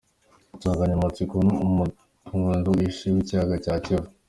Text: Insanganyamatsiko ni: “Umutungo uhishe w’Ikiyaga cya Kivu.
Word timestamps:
Insanganyamatsiko 0.55 1.35
ni: 1.45 1.53
“Umutungo 1.67 2.67
uhishe 2.73 3.05
w’Ikiyaga 3.15 3.55
cya 3.65 3.75
Kivu. 3.83 4.09